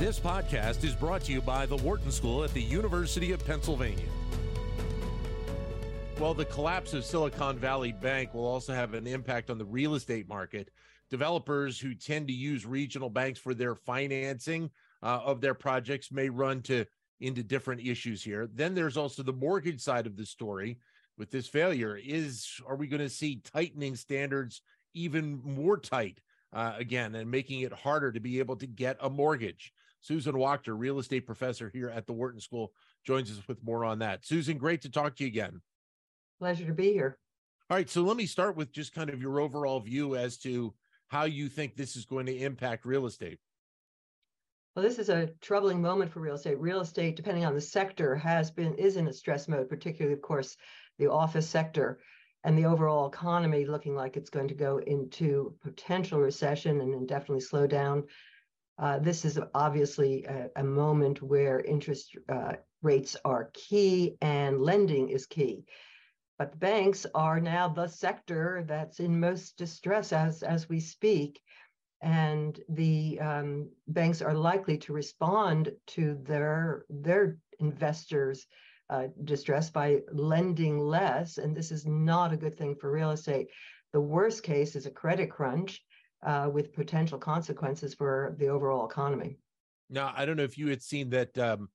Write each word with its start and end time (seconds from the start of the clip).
This 0.00 0.18
podcast 0.18 0.82
is 0.82 0.94
brought 0.94 1.24
to 1.24 1.32
you 1.32 1.42
by 1.42 1.66
the 1.66 1.76
Wharton 1.76 2.10
School 2.10 2.42
at 2.42 2.54
the 2.54 2.62
University 2.62 3.32
of 3.32 3.44
Pennsylvania. 3.44 4.08
Well, 6.18 6.32
the 6.32 6.46
collapse 6.46 6.94
of 6.94 7.04
Silicon 7.04 7.58
Valley 7.58 7.92
Bank 7.92 8.32
will 8.32 8.46
also 8.46 8.72
have 8.72 8.94
an 8.94 9.06
impact 9.06 9.50
on 9.50 9.58
the 9.58 9.64
real 9.66 9.96
estate 9.96 10.26
market. 10.26 10.70
Developers 11.10 11.78
who 11.78 11.94
tend 11.94 12.28
to 12.28 12.32
use 12.32 12.64
regional 12.64 13.10
banks 13.10 13.38
for 13.38 13.52
their 13.52 13.74
financing 13.74 14.70
uh, 15.02 15.20
of 15.22 15.42
their 15.42 15.52
projects 15.52 16.10
may 16.10 16.30
run 16.30 16.62
to 16.62 16.86
into 17.20 17.42
different 17.42 17.82
issues 17.82 18.24
here. 18.24 18.48
Then 18.54 18.74
there's 18.74 18.96
also 18.96 19.22
the 19.22 19.34
mortgage 19.34 19.82
side 19.82 20.06
of 20.06 20.16
the 20.16 20.24
story. 20.24 20.78
With 21.18 21.30
this 21.30 21.46
failure, 21.46 22.00
is 22.02 22.48
are 22.66 22.76
we 22.76 22.86
going 22.86 23.02
to 23.02 23.10
see 23.10 23.42
tightening 23.44 23.96
standards 23.96 24.62
even 24.94 25.42
more 25.44 25.76
tight 25.76 26.20
uh, 26.54 26.72
again 26.78 27.14
and 27.16 27.30
making 27.30 27.60
it 27.60 27.72
harder 27.74 28.10
to 28.12 28.20
be 28.20 28.38
able 28.38 28.56
to 28.56 28.66
get 28.66 28.96
a 29.02 29.10
mortgage? 29.10 29.74
Susan 30.00 30.34
Wachter, 30.34 30.74
real 30.76 30.98
estate 30.98 31.26
professor 31.26 31.70
here 31.72 31.88
at 31.88 32.06
the 32.06 32.12
Wharton 32.12 32.40
School, 32.40 32.72
joins 33.04 33.30
us 33.30 33.46
with 33.46 33.62
more 33.62 33.84
on 33.84 33.98
that. 34.00 34.24
Susan, 34.24 34.58
great 34.58 34.82
to 34.82 34.90
talk 34.90 35.16
to 35.16 35.24
you 35.24 35.28
again. 35.28 35.60
Pleasure 36.38 36.66
to 36.66 36.72
be 36.72 36.92
here. 36.92 37.18
All 37.68 37.76
right, 37.76 37.88
so 37.88 38.02
let 38.02 38.16
me 38.16 38.26
start 38.26 38.56
with 38.56 38.72
just 38.72 38.94
kind 38.94 39.10
of 39.10 39.20
your 39.20 39.40
overall 39.40 39.78
view 39.80 40.16
as 40.16 40.38
to 40.38 40.74
how 41.08 41.24
you 41.24 41.48
think 41.48 41.76
this 41.76 41.96
is 41.96 42.04
going 42.04 42.26
to 42.26 42.36
impact 42.36 42.84
real 42.84 43.06
estate. 43.06 43.38
Well, 44.74 44.84
this 44.84 44.98
is 44.98 45.08
a 45.08 45.30
troubling 45.40 45.82
moment 45.82 46.12
for 46.12 46.20
real 46.20 46.36
estate. 46.36 46.58
Real 46.58 46.80
estate, 46.80 47.16
depending 47.16 47.44
on 47.44 47.54
the 47.54 47.60
sector, 47.60 48.14
has 48.14 48.50
been 48.50 48.74
is 48.74 48.96
in 48.96 49.08
a 49.08 49.12
stress 49.12 49.48
mode, 49.48 49.68
particularly, 49.68 50.14
of 50.14 50.22
course, 50.22 50.56
the 50.98 51.10
office 51.10 51.48
sector 51.48 51.98
and 52.44 52.56
the 52.56 52.64
overall 52.64 53.08
economy 53.08 53.66
looking 53.66 53.94
like 53.94 54.16
it's 54.16 54.30
going 54.30 54.48
to 54.48 54.54
go 54.54 54.78
into 54.78 55.54
potential 55.62 56.20
recession 56.20 56.80
and 56.80 56.94
indefinitely 56.94 57.40
slow 57.40 57.66
down. 57.66 58.04
Uh, 58.80 58.98
this 58.98 59.26
is 59.26 59.38
obviously 59.54 60.24
a, 60.24 60.48
a 60.56 60.64
moment 60.64 61.20
where 61.20 61.60
interest 61.60 62.16
uh, 62.32 62.52
rates 62.80 63.14
are 63.26 63.50
key 63.52 64.16
and 64.22 64.62
lending 64.62 65.10
is 65.10 65.26
key. 65.26 65.64
But 66.38 66.52
the 66.52 66.58
banks 66.58 67.04
are 67.14 67.38
now 67.38 67.68
the 67.68 67.88
sector 67.88 68.64
that's 68.66 68.98
in 68.98 69.20
most 69.20 69.58
distress 69.58 70.14
as, 70.14 70.42
as 70.42 70.70
we 70.70 70.80
speak. 70.80 71.42
And 72.00 72.58
the 72.70 73.20
um, 73.20 73.68
banks 73.86 74.22
are 74.22 74.32
likely 74.32 74.78
to 74.78 74.94
respond 74.94 75.72
to 75.88 76.18
their, 76.22 76.86
their 76.88 77.36
investors' 77.58 78.46
uh, 78.88 79.08
distress 79.24 79.68
by 79.68 80.00
lending 80.10 80.78
less. 80.78 81.36
And 81.36 81.54
this 81.54 81.70
is 81.70 81.84
not 81.84 82.32
a 82.32 82.38
good 82.38 82.56
thing 82.56 82.76
for 82.80 82.90
real 82.90 83.10
estate. 83.10 83.48
The 83.92 84.00
worst 84.00 84.42
case 84.42 84.74
is 84.74 84.86
a 84.86 84.90
credit 84.90 85.30
crunch 85.30 85.82
uh, 86.22 86.50
with 86.52 86.72
potential 86.72 87.18
consequences 87.18 87.94
for 87.94 88.34
the 88.38 88.48
overall 88.48 88.86
economy. 88.88 89.38
Now, 89.88 90.12
I 90.16 90.24
don't 90.24 90.36
know 90.36 90.44
if 90.44 90.58
you 90.58 90.68
had 90.68 90.82
seen 90.82 91.10
that 91.10 91.36
um, 91.38 91.68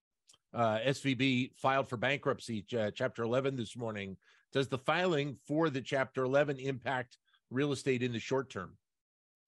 uh, 0.54 0.80
SVB 0.86 1.52
filed 1.58 1.90
for 1.90 1.98
bankruptcy, 1.98 2.66
uh, 2.78 2.92
Chapter 2.92 3.24
11 3.24 3.56
this 3.56 3.76
morning. 3.76 4.18
Does 4.54 4.68
the 4.68 4.78
filing 4.78 5.38
for 5.48 5.70
the 5.70 5.82
Chapter 5.82 6.24
11 6.24 6.60
impact 6.60 7.18
real 7.50 7.72
estate 7.72 8.04
in 8.04 8.14
the 8.14 8.20
short 8.20 8.50
term? 8.50 8.78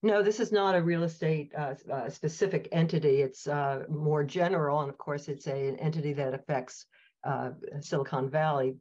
No, 0.02 0.22
this 0.22 0.38
is 0.38 0.52
not 0.52 0.76
a 0.76 0.82
real 0.82 1.02
estate 1.02 1.52
uh, 1.56 1.74
uh, 1.90 2.08
specific 2.08 2.68
entity. 2.70 3.22
It's 3.22 3.48
uh, 3.48 3.84
more 3.88 4.22
general, 4.22 4.80
and 4.80 4.90
of 4.90 4.98
course, 4.98 5.28
it's 5.28 5.48
a, 5.48 5.68
an 5.68 5.76
entity 5.76 6.12
that 6.12 6.34
affects 6.34 6.86
Silicon 7.80 8.30
Valley 8.30 8.76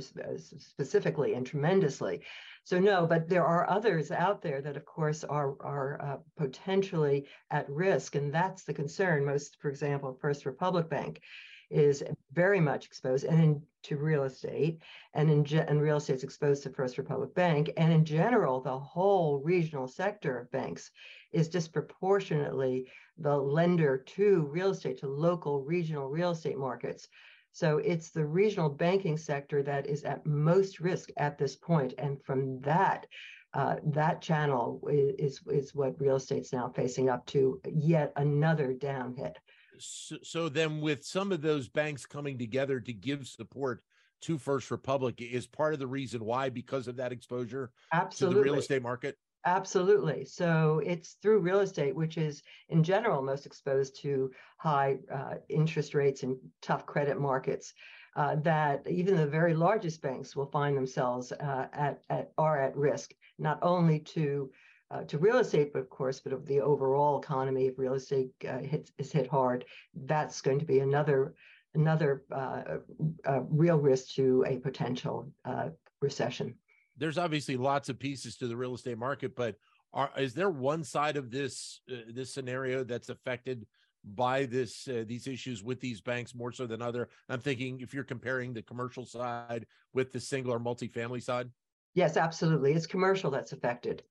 specifically 0.00 1.34
and 1.34 1.46
tremendously. 1.46 2.22
So 2.64 2.78
no, 2.78 3.06
but 3.06 3.28
there 3.28 3.44
are 3.44 3.68
others 3.68 4.10
out 4.10 4.40
there 4.40 4.62
that, 4.62 4.76
of 4.76 4.84
course, 4.84 5.22
are 5.24 5.54
are 5.60 6.00
uh, 6.02 6.16
potentially 6.36 7.26
at 7.50 7.68
risk, 7.68 8.14
and 8.14 8.32
that's 8.32 8.64
the 8.64 8.72
concern. 8.72 9.24
Most, 9.24 9.58
for 9.60 9.68
example, 9.68 10.18
First 10.20 10.46
Republic 10.46 10.88
Bank 10.88 11.20
is 11.70 12.02
very 12.32 12.60
much 12.60 12.86
exposed 12.86 13.24
and 13.24 13.42
in, 13.42 13.62
to 13.82 13.96
real 13.96 14.24
estate, 14.24 14.80
and 15.12 15.30
in 15.30 15.58
and 15.58 15.82
real 15.82 15.98
estate 15.98 16.16
is 16.16 16.24
exposed 16.24 16.62
to 16.62 16.70
First 16.70 16.96
Republic 16.98 17.34
Bank, 17.34 17.70
and 17.76 17.92
in 17.92 18.04
general, 18.04 18.60
the 18.60 18.78
whole 18.78 19.40
regional 19.40 19.86
sector 19.86 20.38
of 20.38 20.50
banks 20.50 20.90
is 21.32 21.48
disproportionately 21.48 22.86
the 23.18 23.36
lender 23.36 23.98
to 23.98 24.48
real 24.50 24.70
estate, 24.70 24.98
to 24.98 25.08
local 25.08 25.62
regional 25.62 26.08
real 26.08 26.30
estate 26.30 26.58
markets. 26.58 27.08
So 27.54 27.78
it's 27.78 28.10
the 28.10 28.26
regional 28.26 28.68
banking 28.68 29.16
sector 29.16 29.62
that 29.62 29.86
is 29.86 30.02
at 30.02 30.26
most 30.26 30.80
risk 30.80 31.10
at 31.16 31.38
this 31.38 31.54
point. 31.54 31.94
And 31.98 32.20
from 32.20 32.60
that, 32.62 33.06
uh, 33.54 33.76
that 33.92 34.20
channel 34.20 34.82
is, 34.90 35.40
is 35.46 35.72
what 35.72 36.00
real 36.00 36.16
estate's 36.16 36.52
now 36.52 36.72
facing 36.74 37.08
up 37.08 37.24
to 37.26 37.60
yet 37.72 38.12
another 38.16 38.72
down 38.72 39.14
hit. 39.14 39.38
So, 39.78 40.16
so 40.24 40.48
then, 40.48 40.80
with 40.80 41.04
some 41.04 41.30
of 41.30 41.42
those 41.42 41.68
banks 41.68 42.06
coming 42.06 42.38
together 42.38 42.80
to 42.80 42.92
give 42.92 43.28
support 43.28 43.84
to 44.22 44.36
First 44.36 44.72
Republic, 44.72 45.20
is 45.20 45.46
part 45.46 45.74
of 45.74 45.78
the 45.78 45.86
reason 45.86 46.24
why 46.24 46.48
because 46.48 46.88
of 46.88 46.96
that 46.96 47.12
exposure 47.12 47.70
Absolutely. 47.92 48.34
to 48.34 48.38
the 48.38 48.44
real 48.50 48.58
estate 48.58 48.82
market. 48.82 49.16
Absolutely. 49.46 50.24
So 50.24 50.80
it's 50.84 51.14
through 51.14 51.40
real 51.40 51.60
estate, 51.60 51.94
which 51.94 52.16
is 52.16 52.42
in 52.70 52.82
general 52.82 53.20
most 53.22 53.44
exposed 53.44 54.00
to 54.00 54.30
high 54.56 54.98
uh, 55.12 55.34
interest 55.50 55.94
rates 55.94 56.22
and 56.22 56.38
tough 56.62 56.86
credit 56.86 57.20
markets, 57.20 57.74
uh, 58.16 58.36
that 58.36 58.86
even 58.88 59.16
the 59.16 59.26
very 59.26 59.52
largest 59.52 60.00
banks 60.00 60.34
will 60.34 60.46
find 60.46 60.76
themselves 60.76 61.30
uh, 61.32 61.66
at, 61.74 62.02
at 62.08 62.32
are 62.38 62.58
at 62.58 62.76
risk, 62.76 63.12
not 63.38 63.58
only 63.60 64.00
to 64.00 64.50
uh, 64.90 65.02
to 65.04 65.18
real 65.18 65.38
estate, 65.38 65.72
but 65.72 65.80
of 65.80 65.90
course, 65.90 66.20
but 66.20 66.32
of 66.32 66.46
the 66.46 66.60
overall 66.60 67.20
economy. 67.20 67.66
If 67.66 67.78
real 67.78 67.94
estate 67.94 68.30
uh, 68.48 68.58
hits, 68.58 68.92
is 68.98 69.12
hit 69.12 69.26
hard, 69.26 69.64
that's 69.94 70.40
going 70.40 70.60
to 70.60 70.64
be 70.66 70.78
another 70.78 71.34
another 71.74 72.24
uh, 72.30 72.78
real 73.50 73.78
risk 73.78 74.14
to 74.14 74.44
a 74.46 74.58
potential 74.58 75.32
recession 76.00 76.54
there's 76.96 77.18
obviously 77.18 77.56
lots 77.56 77.88
of 77.88 77.98
pieces 77.98 78.36
to 78.36 78.46
the 78.46 78.56
real 78.56 78.74
estate 78.74 78.98
market, 78.98 79.34
but 79.34 79.56
are, 79.92 80.10
is 80.18 80.34
there 80.34 80.50
one 80.50 80.84
side 80.84 81.16
of 81.16 81.30
this 81.30 81.80
uh, 81.90 81.96
this 82.12 82.32
scenario 82.32 82.84
that's 82.84 83.08
affected 83.08 83.66
by 84.14 84.44
this 84.44 84.88
uh, 84.88 85.04
these 85.06 85.26
issues 85.26 85.62
with 85.62 85.80
these 85.80 86.00
banks 86.00 86.34
more 86.34 86.52
so 86.52 86.66
than 86.66 86.82
other? 86.82 87.08
I'm 87.28 87.40
thinking 87.40 87.80
if 87.80 87.94
you're 87.94 88.04
comparing 88.04 88.52
the 88.52 88.62
commercial 88.62 89.06
side 89.06 89.66
with 89.92 90.12
the 90.12 90.20
single 90.20 90.52
or 90.52 90.60
multifamily 90.60 91.22
side. 91.22 91.48
Yes, 91.94 92.16
absolutely. 92.16 92.72
It's 92.72 92.86
commercial 92.86 93.30
that's 93.30 93.52
affected. 93.52 94.02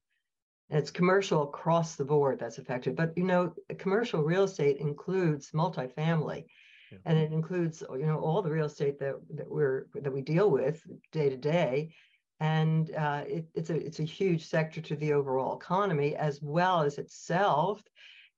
And 0.69 0.79
it's 0.79 0.91
commercial 0.91 1.43
across 1.43 1.95
the 1.95 2.05
board 2.05 2.39
that's 2.39 2.57
affected. 2.57 2.95
But 2.95 3.11
you 3.17 3.25
know, 3.25 3.53
commercial 3.77 4.23
real 4.23 4.43
estate 4.43 4.77
includes 4.77 5.51
multifamily. 5.51 6.45
Yeah. 6.91 6.97
And 7.05 7.17
it 7.17 7.33
includes, 7.33 7.83
you 7.91 8.05
know, 8.05 8.19
all 8.19 8.41
the 8.41 8.51
real 8.51 8.67
estate 8.67 8.99
that, 8.99 9.15
that 9.35 9.49
we're 9.49 9.87
that 9.95 10.13
we 10.13 10.21
deal 10.21 10.49
with 10.49 10.81
day 11.11 11.29
to 11.29 11.37
day 11.37 11.93
and 12.43 12.93
uh, 12.95 13.23
it, 13.25 13.45
it's 13.55 13.69
a 13.69 13.75
it's 13.75 13.99
a 13.99 14.03
huge 14.03 14.45
sector 14.45 14.81
to 14.81 14.97
the 14.97 15.13
overall 15.13 15.55
economy 15.55 16.13
as 16.17 16.41
well 16.41 16.81
as 16.81 16.97
itself 16.97 17.81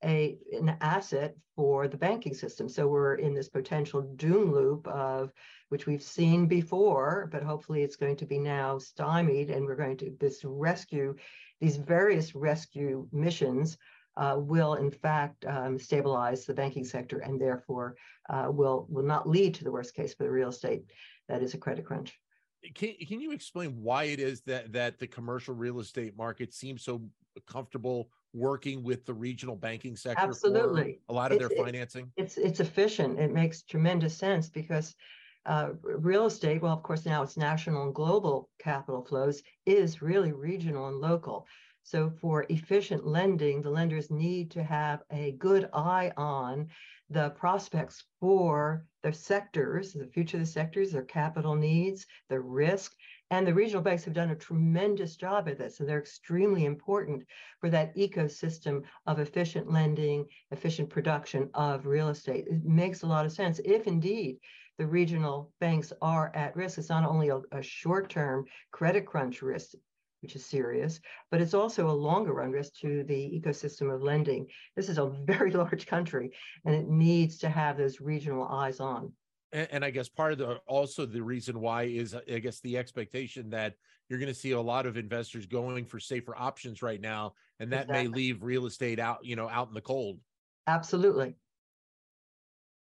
a 0.03 0.37
an 0.51 0.77
asset 0.79 1.35
for 1.55 1.87
the 1.87 1.97
banking 1.97 2.35
system. 2.35 2.69
So 2.69 2.87
we're 2.87 3.15
in 3.15 3.33
this 3.33 3.49
potential 3.49 4.03
doom 4.15 4.51
loop 4.53 4.87
of 4.87 5.31
which 5.69 5.87
we've 5.87 6.03
seen 6.03 6.45
before, 6.45 7.27
but 7.31 7.41
hopefully 7.41 7.81
it's 7.81 7.95
going 7.95 8.17
to 8.17 8.27
be 8.27 8.37
now 8.37 8.77
stymied, 8.77 9.49
and 9.49 9.65
we're 9.65 9.75
going 9.75 9.97
to 9.97 10.15
this 10.19 10.45
rescue 10.45 11.15
these 11.59 11.77
various 11.77 12.35
rescue 12.35 13.07
missions. 13.11 13.77
Uh, 14.17 14.37
will 14.37 14.75
in 14.75 14.89
fact 14.91 15.43
um, 15.45 15.77
stabilize 15.77 16.45
the 16.45 16.53
banking 16.53 16.85
sector 16.85 17.17
and 17.19 17.41
therefore 17.41 17.95
uh, 18.29 18.47
will 18.49 18.85
will 18.87 19.03
not 19.03 19.27
lead 19.27 19.53
to 19.53 19.65
the 19.65 19.71
worst 19.71 19.93
case 19.93 20.13
for 20.13 20.23
the 20.23 20.31
real 20.31 20.49
estate 20.49 20.83
that 21.27 21.43
is 21.43 21.53
a 21.53 21.57
credit 21.57 21.83
crunch 21.83 22.17
can, 22.73 22.93
can 23.07 23.21
you 23.21 23.31
explain 23.31 23.81
why 23.81 24.05
it 24.05 24.19
is 24.19 24.41
that 24.41 24.71
that 24.73 24.99
the 24.99 25.07
commercial 25.07 25.53
real 25.53 25.79
estate 25.79 26.17
market 26.17 26.53
seems 26.53 26.83
so 26.83 27.01
comfortable 27.47 28.09
working 28.33 28.83
with 28.83 29.05
the 29.05 29.13
regional 29.13 29.55
banking 29.55 29.95
sector 29.95 30.27
absolutely. 30.27 30.99
a 31.09 31.13
lot 31.13 31.31
of 31.31 31.39
it's, 31.39 31.47
their 31.47 31.65
financing? 31.65 32.11
it's 32.17 32.37
it's 32.37 32.59
efficient. 32.59 33.19
It 33.19 33.31
makes 33.31 33.61
tremendous 33.63 34.15
sense 34.15 34.49
because 34.49 34.95
uh, 35.45 35.69
real 35.83 36.25
estate 36.25 36.61
well 36.61 36.73
of 36.73 36.83
course 36.83 37.05
now 37.05 37.21
it's 37.21 37.37
national 37.37 37.83
and 37.83 37.93
global 37.93 38.49
capital 38.59 39.03
flows 39.03 39.43
is 39.65 40.01
really 40.01 40.31
regional 40.31 40.87
and 40.87 40.99
local. 40.99 41.47
So 41.83 42.11
for 42.19 42.45
efficient 42.49 43.05
lending 43.05 43.61
the 43.61 43.69
lenders 43.69 44.09
need 44.09 44.49
to 44.51 44.63
have 44.63 45.03
a 45.11 45.33
good 45.33 45.69
eye 45.73 46.11
on 46.17 46.67
the 47.09 47.29
prospects 47.31 48.03
for 48.19 48.85
the 49.03 49.13
sectors, 49.13 49.93
the 49.93 50.07
future 50.07 50.37
of 50.37 50.41
the 50.41 50.47
sectors, 50.47 50.91
their 50.91 51.03
capital 51.03 51.55
needs, 51.55 52.07
their 52.29 52.41
risk. 52.41 52.93
And 53.31 53.45
the 53.45 53.53
regional 53.53 53.81
banks 53.81 54.03
have 54.05 54.13
done 54.13 54.31
a 54.31 54.35
tremendous 54.35 55.15
job 55.15 55.47
at 55.47 55.57
this, 55.57 55.79
and 55.79 55.89
they're 55.89 55.99
extremely 55.99 56.65
important 56.65 57.23
for 57.59 57.69
that 57.69 57.95
ecosystem 57.95 58.83
of 59.05 59.19
efficient 59.19 59.71
lending, 59.71 60.25
efficient 60.51 60.89
production 60.89 61.49
of 61.53 61.85
real 61.85 62.09
estate. 62.09 62.45
It 62.47 62.63
makes 62.63 63.01
a 63.01 63.07
lot 63.07 63.25
of 63.25 63.31
sense 63.31 63.59
if 63.65 63.87
indeed 63.87 64.39
the 64.77 64.85
regional 64.85 65.51
banks 65.59 65.93
are 66.01 66.31
at 66.35 66.55
risk. 66.55 66.77
It's 66.77 66.89
not 66.89 67.07
only 67.07 67.29
a, 67.29 67.41
a 67.51 67.61
short 67.61 68.09
term 68.09 68.45
credit 68.71 69.05
crunch 69.05 69.41
risk, 69.41 69.73
which 70.25 70.35
is 70.35 70.43
serious, 70.43 70.99
but 71.29 71.39
it's 71.39 71.53
also 71.53 71.87
a 71.87 71.91
longer 71.91 72.33
run 72.33 72.49
risk 72.49 72.73
to 72.81 73.03
the 73.03 73.13
ecosystem 73.13 73.93
of 73.93 74.01
lending. 74.01 74.47
This 74.75 74.89
is 74.89 74.97
a 74.97 75.05
very 75.25 75.51
large 75.51 75.85
country 75.85 76.31
and 76.65 76.73
it 76.73 76.87
needs 76.87 77.37
to 77.39 77.49
have 77.49 77.77
those 77.77 78.01
regional 78.01 78.43
eyes 78.45 78.79
on. 78.79 79.11
And, 79.53 79.67
and 79.71 79.85
I 79.85 79.91
guess 79.91 80.09
part 80.09 80.31
of 80.31 80.39
the 80.39 80.55
also 80.65 81.05
the 81.05 81.21
reason 81.21 81.61
why 81.61 81.83
is 81.83 82.15
uh, 82.15 82.21
I 82.27 82.39
guess 82.39 82.59
the 82.61 82.75
expectation 82.75 83.51
that 83.51 83.75
you're 84.09 84.17
going 84.17 84.33
to 84.33 84.39
see 84.39 84.51
a 84.51 84.61
lot 84.61 84.87
of 84.87 84.97
investors 84.97 85.45
going 85.45 85.85
for 85.85 85.99
safer 85.99 86.35
options 86.35 86.81
right 86.81 87.01
now, 87.01 87.33
and 87.59 87.71
that 87.71 87.83
exactly. 87.83 88.07
may 88.07 88.15
leave 88.15 88.43
real 88.43 88.65
estate 88.65 88.99
out, 88.99 89.19
you 89.23 89.35
know, 89.35 89.47
out 89.47 89.67
in 89.67 89.73
the 89.73 89.81
cold. 89.81 90.19
Absolutely. 90.67 91.35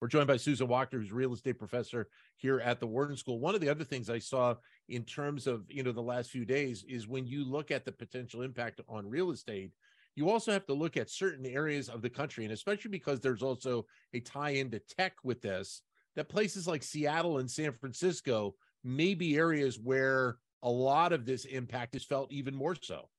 We're 0.02 0.08
joined 0.10 0.28
by 0.28 0.36
Susan 0.38 0.68
Wachter, 0.68 0.94
who's 0.94 1.14
real 1.14 1.34
estate 1.34 1.58
professor 1.58 2.10
here 2.36 2.60
at 2.60 2.82
the 2.82 2.88
Wharton 2.88 3.16
School. 3.16 3.40
One 3.40 3.56
of 3.56 3.62
the 3.62 3.70
other 3.70 3.86
things 3.86 4.10
I 4.10 4.20
saw 4.20 4.56
in 4.90 5.04
terms 5.04 5.48
of 5.48 5.64
you 5.70 5.84
know 5.84 5.92
the 5.92 6.02
last 6.02 6.30
few 6.30 6.46
days 6.46 6.84
is 6.88 7.08
when 7.08 7.26
you 7.26 7.44
look 7.46 7.72
at 7.72 7.86
the 7.86 7.92
potential 7.92 8.42
impact 8.42 8.82
on 8.88 9.10
real 9.10 9.32
estate, 9.32 9.72
you 10.16 10.30
also 10.30 10.52
have 10.52 10.66
to 10.68 10.74
look 10.74 10.98
at 10.98 11.10
certain 11.10 11.46
areas 11.46 11.90
of 11.90 12.02
the 12.02 12.10
country, 12.10 12.44
and 12.44 12.54
especially 12.54 12.92
because 12.92 13.20
there's 13.20 13.44
also 13.44 13.86
a 14.14 14.20
tie 14.20 14.52
into 14.52 14.80
tech 14.80 15.14
with 15.24 15.42
this, 15.42 15.82
that 16.16 16.30
places 16.30 16.68
like 16.68 16.84
Seattle 16.84 17.40
and 17.40 17.50
San 17.50 17.74
Francisco 17.74 18.56
may 18.84 19.14
be 19.14 19.38
areas 19.38 19.80
where 19.80 20.38
a 20.62 20.70
lot 20.70 21.14
of 21.14 21.26
this 21.26 21.46
impact 21.46 21.96
is 21.96 22.04
felt 22.04 22.32
even 22.32 22.56
more 22.56 22.76
so. 22.82 23.10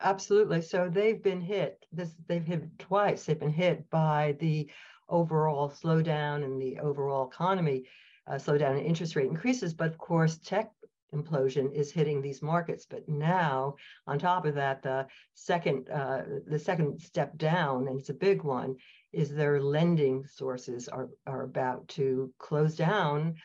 Absolutely. 0.00 0.60
So 0.60 0.90
they've 0.92 1.22
been 1.22 1.40
hit. 1.40 1.86
This 1.92 2.14
they've 2.26 2.44
hit 2.44 2.78
twice. 2.78 3.24
They've 3.24 3.38
been 3.38 3.52
hit 3.52 3.88
by 3.90 4.36
the 4.40 4.68
overall 5.08 5.70
slowdown 5.70 6.44
in 6.44 6.58
the 6.58 6.78
overall 6.80 7.28
economy, 7.28 7.84
uh, 8.26 8.34
slowdown 8.34 8.78
in 8.78 8.84
interest 8.84 9.16
rate 9.16 9.30
increases. 9.30 9.72
But 9.72 9.88
of 9.88 9.98
course, 9.98 10.38
tech 10.38 10.70
implosion 11.14 11.72
is 11.72 11.92
hitting 11.92 12.20
these 12.20 12.42
markets. 12.42 12.86
But 12.88 13.08
now, 13.08 13.76
on 14.06 14.18
top 14.18 14.46
of 14.46 14.54
that, 14.54 14.82
the 14.82 15.06
second 15.34 15.88
uh, 15.90 16.22
the 16.46 16.58
second 16.58 17.00
step 17.00 17.36
down, 17.36 17.88
and 17.88 17.98
it's 17.98 18.10
a 18.10 18.14
big 18.14 18.42
one, 18.42 18.76
is 19.12 19.30
their 19.30 19.60
lending 19.60 20.26
sources 20.26 20.88
are 20.88 21.08
are 21.26 21.42
about 21.42 21.86
to 21.88 22.32
close 22.38 22.76
down. 22.76 23.36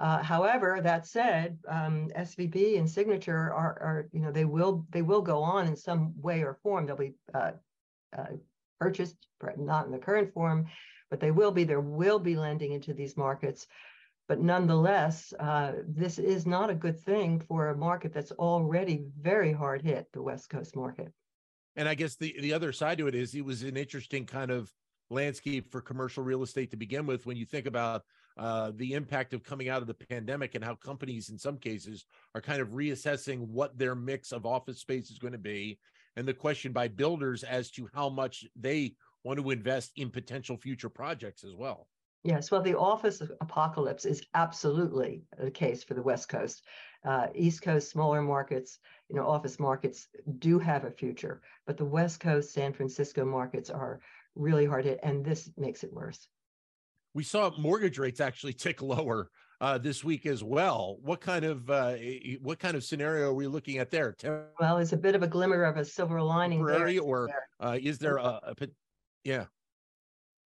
Uh, 0.00 0.22
however, 0.22 0.80
that 0.80 1.06
said, 1.06 1.58
um, 1.66 2.08
SVB 2.16 2.78
and 2.78 2.88
Signature 2.88 3.52
are, 3.52 3.76
are, 3.82 4.08
you 4.12 4.20
know, 4.20 4.30
they 4.30 4.44
will 4.44 4.86
they 4.90 5.02
will 5.02 5.22
go 5.22 5.42
on 5.42 5.66
in 5.66 5.74
some 5.74 6.14
way 6.20 6.42
or 6.42 6.58
form. 6.62 6.86
They'll 6.86 6.96
be 6.96 7.14
uh, 7.34 7.52
uh, 8.16 8.36
purchased, 8.78 9.16
not 9.56 9.86
in 9.86 9.92
the 9.92 9.98
current 9.98 10.32
form, 10.32 10.66
but 11.10 11.18
they 11.18 11.32
will 11.32 11.50
be. 11.50 11.64
There 11.64 11.80
will 11.80 12.20
be 12.20 12.36
lending 12.36 12.72
into 12.72 12.94
these 12.94 13.16
markets. 13.16 13.66
But 14.28 14.40
nonetheless, 14.40 15.32
uh, 15.40 15.72
this 15.88 16.18
is 16.18 16.46
not 16.46 16.68
a 16.68 16.74
good 16.74 17.00
thing 17.00 17.40
for 17.40 17.68
a 17.68 17.76
market 17.76 18.12
that's 18.12 18.32
already 18.32 19.06
very 19.18 19.52
hard 19.52 19.80
hit, 19.80 20.06
the 20.12 20.22
West 20.22 20.50
Coast 20.50 20.76
market. 20.76 21.10
And 21.76 21.88
I 21.88 21.94
guess 21.94 22.16
the, 22.16 22.36
the 22.40 22.52
other 22.52 22.72
side 22.72 22.98
to 22.98 23.06
it 23.06 23.14
is 23.14 23.34
it 23.34 23.44
was 23.44 23.62
an 23.62 23.76
interesting 23.76 24.26
kind 24.26 24.50
of 24.50 24.70
landscape 25.10 25.72
for 25.72 25.80
commercial 25.80 26.22
real 26.22 26.42
estate 26.42 26.70
to 26.72 26.76
begin 26.76 27.06
with 27.06 27.24
when 27.24 27.38
you 27.38 27.46
think 27.46 27.66
about 27.66 28.02
uh, 28.36 28.72
the 28.76 28.92
impact 28.92 29.32
of 29.32 29.42
coming 29.42 29.70
out 29.70 29.80
of 29.80 29.88
the 29.88 29.94
pandemic 29.94 30.54
and 30.54 30.62
how 30.62 30.74
companies 30.74 31.30
in 31.30 31.38
some 31.38 31.56
cases 31.56 32.04
are 32.34 32.40
kind 32.40 32.60
of 32.60 32.68
reassessing 32.68 33.40
what 33.48 33.78
their 33.78 33.94
mix 33.94 34.32
of 34.32 34.44
office 34.44 34.78
space 34.78 35.10
is 35.10 35.18
going 35.18 35.32
to 35.32 35.38
be 35.38 35.78
and 36.16 36.28
the 36.28 36.34
question 36.34 36.72
by 36.72 36.88
builders 36.88 37.44
as 37.44 37.70
to 37.70 37.88
how 37.94 38.08
much 38.08 38.44
they 38.54 38.94
want 39.24 39.38
to 39.38 39.50
invest 39.50 39.92
in 39.96 40.10
potential 40.10 40.56
future 40.56 40.88
projects 40.88 41.44
as 41.44 41.54
well. 41.54 41.88
Yes, 42.24 42.50
well, 42.50 42.62
the 42.62 42.76
office 42.76 43.22
apocalypse 43.40 44.04
is 44.04 44.22
absolutely 44.34 45.22
the 45.38 45.50
case 45.50 45.84
for 45.84 45.94
the 45.94 46.02
West 46.02 46.28
Coast. 46.28 46.64
Uh, 47.04 47.28
East 47.34 47.62
Coast, 47.62 47.90
smaller 47.90 48.20
markets, 48.20 48.80
you 49.08 49.16
know, 49.16 49.26
office 49.26 49.60
markets 49.60 50.08
do 50.38 50.58
have 50.58 50.84
a 50.84 50.90
future, 50.90 51.40
but 51.66 51.76
the 51.76 51.84
West 51.84 52.18
Coast, 52.18 52.52
San 52.52 52.72
Francisco 52.72 53.24
markets 53.24 53.70
are 53.70 54.00
really 54.34 54.66
hard 54.66 54.84
hit, 54.84 54.98
and 55.02 55.24
this 55.24 55.50
makes 55.56 55.84
it 55.84 55.92
worse. 55.92 56.28
We 57.14 57.22
saw 57.22 57.52
mortgage 57.56 57.98
rates 57.98 58.20
actually 58.20 58.52
tick 58.54 58.82
lower 58.82 59.30
uh, 59.60 59.78
this 59.78 60.02
week 60.02 60.26
as 60.26 60.42
well. 60.42 60.98
What 61.02 61.20
kind 61.20 61.44
of 61.44 61.70
uh, 61.70 61.94
what 62.40 62.58
kind 62.58 62.76
of 62.76 62.84
scenario 62.84 63.30
are 63.30 63.34
we 63.34 63.46
looking 63.46 63.78
at 63.78 63.90
there? 63.90 64.16
Well, 64.58 64.78
it's 64.78 64.92
a 64.92 64.96
bit 64.96 65.14
of 65.14 65.22
a 65.22 65.26
glimmer 65.28 65.64
of 65.64 65.76
a 65.76 65.84
silver 65.84 66.20
lining. 66.20 66.64
There, 66.64 67.00
or 67.00 67.28
uh, 67.60 67.78
is 67.80 67.98
there 67.98 68.16
a, 68.16 68.54
a 68.60 68.68
yeah. 69.24 69.46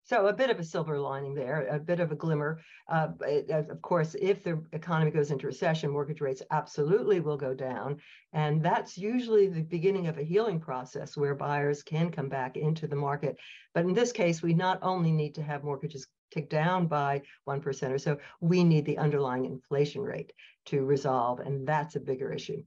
So 0.06 0.27
a 0.27 0.35
bit 0.35 0.51
of 0.51 0.59
a 0.59 0.65
silver 0.65 1.01
lining 1.01 1.33
there, 1.33 1.67
a 1.67 1.79
bit 1.79 1.99
of 1.99 2.12
a 2.12 2.15
glimmer. 2.15 2.61
Uh, 2.89 3.09
of 3.49 3.81
course, 3.81 4.15
if 4.21 4.45
the 4.45 4.62
economy 4.73 5.11
goes 5.11 5.31
into 5.31 5.47
recession, 5.47 5.91
mortgage 5.91 6.21
rates 6.21 6.43
absolutely 6.51 7.21
will 7.21 7.39
go 7.39 7.55
down, 7.55 8.01
and 8.35 8.62
that's 8.62 8.99
usually 8.99 9.49
the 9.49 9.62
beginning 9.62 10.06
of 10.06 10.19
a 10.19 10.23
healing 10.23 10.61
process 10.61 11.17
where 11.17 11.35
buyers 11.35 11.83
can 11.83 12.11
come 12.11 12.29
back 12.29 12.59
into 12.59 12.87
the 12.87 12.95
market. 12.95 13.39
But 13.73 13.87
in 13.87 13.95
this 13.95 14.12
case, 14.12 14.43
we 14.43 14.53
not 14.53 14.79
only 14.83 15.11
need 15.11 15.35
to 15.37 15.43
have 15.43 15.65
mortgages 15.65 16.07
tick 16.31 16.50
down 16.50 16.87
by 16.87 17.23
one 17.45 17.62
percent 17.62 17.95
or 17.95 17.99
so, 17.99 18.19
we 18.43 18.62
need 18.62 18.85
the 18.85 18.99
underlying 18.99 19.47
inflation 19.47 20.03
rate 20.03 20.35
to 20.67 20.85
resolve, 20.85 21.41
and 21.41 21.67
that's 21.67 21.97
a 21.97 22.00
bigger 22.00 22.31
issue. 22.31 22.62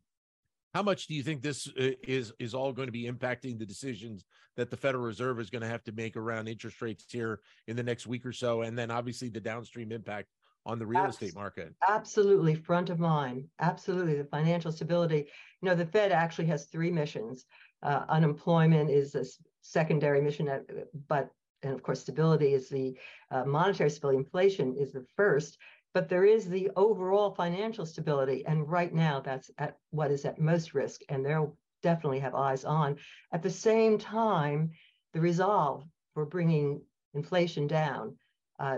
How 0.74 0.84
much 0.84 1.08
do 1.08 1.14
you 1.14 1.24
think 1.24 1.42
this 1.42 1.68
uh, 1.80 1.92
is 2.04 2.34
is 2.40 2.54
all 2.54 2.74
going 2.74 2.88
to 2.88 2.92
be 2.92 3.10
impacting 3.10 3.58
the 3.58 3.66
decisions 3.66 4.26
that 4.58 4.70
the 4.70 4.78
Federal 4.78 5.04
Reserve 5.04 5.40
is 5.40 5.50
going 5.50 5.62
to 5.62 5.68
have 5.68 5.84
to 5.86 5.92
make 5.92 6.18
around 6.18 6.48
interest 6.48 6.82
rates 6.82 7.06
here 7.10 7.40
in 7.68 7.76
the 7.76 7.84
next 7.84 8.08
week 8.08 8.26
or 8.26 8.32
so, 8.32 8.64
and 8.64 8.78
then 8.78 8.92
obviously 8.92 9.30
the 9.30 9.40
downstream 9.40 9.92
impact 9.92 10.28
on 10.66 10.78
the 10.80 10.86
real 10.86 11.02
Abs- 11.02 11.16
estate 11.16 11.36
market? 11.36 11.74
Absolutely, 11.88 12.54
front 12.54 12.90
of 12.90 13.00
mind. 13.00 13.46
Absolutely, 13.60 14.16
the 14.16 14.26
financial 14.26 14.72
stability. 14.72 15.28
You 15.62 15.70
know, 15.70 15.76
the 15.76 15.86
Fed 15.86 16.12
actually 16.12 16.48
has 16.48 16.66
three 16.66 16.92
missions. 16.92 17.46
Uh, 17.82 18.04
unemployment 18.10 18.90
is 18.90 19.16
a 19.16 19.26
secondary 19.62 20.22
mission, 20.22 20.50
uh, 20.50 20.60
but 21.08 21.30
and 21.64 21.74
of 21.74 21.82
course, 21.82 22.02
stability 22.02 22.54
is 22.54 22.70
the 22.70 22.96
uh, 23.32 23.44
monetary 23.46 23.90
stability. 23.90 24.20
Inflation 24.20 24.76
is 24.76 24.92
the 24.92 25.06
first 25.16 25.58
but 25.98 26.10
there 26.10 26.26
is 26.26 26.48
the 26.48 26.70
overall 26.76 27.32
financial 27.32 27.84
stability. 27.84 28.46
And 28.46 28.70
right 28.70 28.94
now, 28.94 29.20
that's 29.20 29.50
at 29.58 29.80
what 29.90 30.12
is 30.12 30.26
at 30.26 30.40
most 30.40 30.76
risk. 30.76 31.02
And 31.10 31.26
they'll 31.26 31.58
definitely 31.82 32.20
have 32.20 32.36
eyes 32.36 32.64
on. 32.66 32.98
At 33.32 33.42
the 33.42 33.50
same 33.50 33.98
time, 33.98 34.70
the 35.14 35.20
resolve 35.20 35.88
for 36.14 36.24
bringing 36.24 36.84
inflation 37.16 37.66
down, 37.66 38.16
uh, 38.60 38.78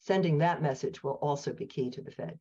sending 0.00 0.36
that 0.36 0.60
message 0.60 1.02
will 1.02 1.18
also 1.22 1.50
be 1.54 1.64
key 1.64 1.88
to 1.92 2.02
the 2.02 2.10
Fed. 2.10 2.38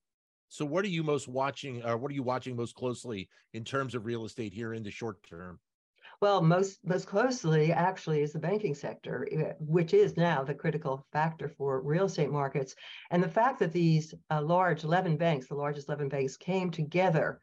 So, 0.50 0.66
what 0.66 0.84
are 0.84 0.90
you 0.90 1.04
most 1.04 1.30
watching? 1.30 1.82
Or 1.86 1.96
what 1.96 2.12
are 2.12 2.16
you 2.16 2.24
watching 2.24 2.58
most 2.58 2.76
closely 2.76 3.30
in 3.54 3.64
terms 3.64 3.96
of 3.96 4.06
real 4.06 4.26
estate 4.26 4.52
here 4.52 4.74
in 4.74 4.84
the 4.84 4.92
short 4.92 5.24
term? 5.24 5.62
Well, 6.24 6.42
most 6.42 6.80
most 6.86 7.06
closely 7.06 7.74
actually 7.74 8.22
is 8.22 8.32
the 8.32 8.40
banking 8.40 8.76
sector, 8.76 9.28
eh, 9.30 9.52
which 9.60 9.94
is 9.94 10.16
now 10.16 10.42
the 10.42 10.54
critical 10.54 11.06
factor 11.12 11.50
for 11.50 11.82
real 11.82 12.06
estate 12.06 12.32
markets. 12.32 12.78
And 13.12 13.22
the 13.22 13.28
fact 13.28 13.60
that 13.60 13.74
these 13.74 14.14
uh, 14.32 14.42
large 14.42 14.86
11 14.86 15.18
banks, 15.18 15.48
the 15.48 15.56
largest 15.56 15.90
11 15.90 16.08
banks, 16.08 16.38
came 16.38 16.72
together 16.72 17.42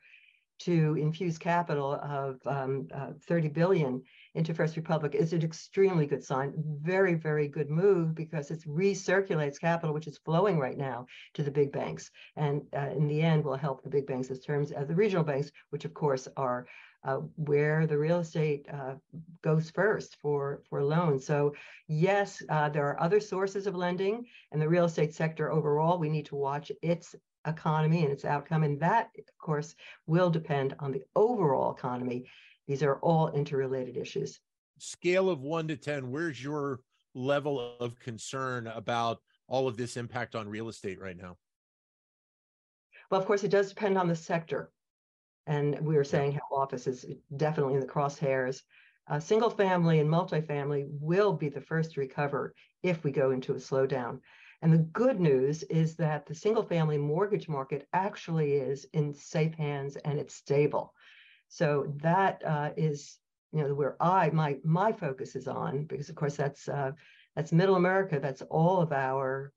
to 0.61 0.97
infuse 0.99 1.37
capital 1.37 1.93
of 2.03 2.39
um, 2.47 2.89
uh, 2.95 3.11
30 3.29 3.49
billion 3.49 4.03
into 4.35 4.55
First 4.55 4.77
Republic 4.77 5.15
is 5.15 5.33
an 5.33 5.43
extremely 5.43 6.07
good 6.07 6.23
sign. 6.23 6.53
Very, 6.83 7.15
very 7.15 7.49
good 7.49 7.71
move 7.71 8.15
because 8.15 8.51
it 8.51 8.63
recirculates 8.67 9.61
capital, 9.61 9.95
which 9.95 10.07
is 10.07 10.19
flowing 10.19 10.59
right 10.59 10.79
now 10.79 11.07
to 11.35 11.43
the 11.43 11.51
big 11.51 11.73
banks, 11.73 12.11
and 12.37 12.63
uh, 12.77 12.91
in 12.97 13.09
the 13.09 13.21
end 13.21 13.45
will 13.45 13.57
help 13.57 13.83
the 13.83 13.91
big 13.91 14.07
banks 14.07 14.31
as 14.31 14.41
terms 14.41 14.73
of 14.73 14.89
the 14.89 14.95
regional 14.95 15.25
banks, 15.25 15.51
which 15.71 15.85
of 15.85 15.95
course 15.95 16.29
are 16.37 16.67
uh, 17.05 17.17
where 17.37 17.87
the 17.87 17.97
real 17.97 18.21
estate 18.21 18.67
uh, 18.73 18.95
goes 19.43 19.71
first 19.71 20.17
for 20.21 20.63
for 20.69 20.85
loans. 20.85 21.27
So 21.27 21.55
yes, 21.89 22.43
uh, 22.49 22.69
there 22.69 22.87
are 22.87 23.01
other 23.01 23.21
sources 23.21 23.67
of 23.67 23.75
lending, 23.75 24.27
and 24.53 24.61
the 24.61 24.69
real 24.69 24.85
estate 24.85 25.15
sector 25.15 25.51
overall, 25.51 25.99
we 25.99 26.09
need 26.09 26.27
to 26.27 26.37
watch 26.37 26.71
its 26.83 27.15
economy 27.47 28.03
and 28.03 28.13
its 28.13 28.25
outcome, 28.25 28.63
and 28.65 28.79
that, 28.81 29.11
of 29.19 29.39
course, 29.39 29.75
will 30.07 30.31
depend 30.31 30.75
on 30.79 30.93
the 30.93 31.03
overall 31.17 31.73
economy. 31.73 32.27
These 32.71 32.85
are 32.85 33.01
all 33.01 33.33
interrelated 33.33 33.97
issues. 33.97 34.39
Scale 34.79 35.29
of 35.29 35.41
one 35.41 35.67
to 35.67 35.77
ten, 35.77 36.13
where's 36.13 36.41
your 36.41 36.79
level 37.17 37.75
of 37.81 37.99
concern 37.99 38.69
about 38.69 39.19
all 39.49 39.67
of 39.67 39.77
this 39.77 39.97
impact 39.97 40.37
on 40.37 40.49
real 40.49 40.69
estate 40.69 41.01
right 41.01 41.17
now? 41.17 41.37
Well, 43.11 43.21
of 43.21 43.27
course, 43.27 43.43
it 43.43 43.51
does 43.51 43.71
depend 43.71 43.99
on 43.99 44.07
the 44.07 44.15
sector. 44.15 44.71
And 45.49 45.81
we 45.81 45.97
were 45.97 46.05
saying 46.05 46.35
how 46.35 46.57
office 46.57 46.87
is 46.87 47.07
definitely 47.37 47.75
in 47.75 47.81
the 47.81 47.87
crosshairs. 47.87 48.61
Uh, 49.09 49.19
single 49.19 49.51
family 49.51 49.99
and 49.99 50.09
multifamily 50.09 50.87
will 50.89 51.33
be 51.33 51.49
the 51.49 51.61
first 51.61 51.95
to 51.95 52.01
recover 52.01 52.55
if 52.85 53.03
we 53.03 53.11
go 53.11 53.33
into 53.33 53.55
a 53.55 53.57
slowdown. 53.57 54.21
And 54.63 54.73
the 54.73 54.79
good 54.79 55.19
news 55.19 55.65
is 55.65 55.97
that 55.97 56.25
the 56.25 56.37
single 56.37 56.63
family 56.63 56.99
mortgage 56.99 57.49
market 57.49 57.89
actually 57.93 58.53
is 58.53 58.87
in 58.93 59.13
safe 59.13 59.55
hands 59.55 59.97
and 59.97 60.21
it's 60.21 60.37
stable. 60.37 60.95
So 61.53 61.93
that 61.97 62.43
uh, 62.47 62.71
is, 62.77 63.19
you 63.53 63.63
know, 63.63 63.75
where 63.75 63.97
I 64.01 64.31
my 64.31 64.59
my 64.65 64.93
focus 64.93 65.35
is 65.35 65.49
on 65.49 65.85
because 65.85 66.09
of 66.09 66.15
course 66.15 66.37
that's 66.37 66.69
uh, 66.69 66.93
that's 67.35 67.51
Middle 67.51 67.75
America. 67.75 68.21
That's 68.21 68.43
all 68.43 68.81
of 68.81 68.93
our 68.93 69.53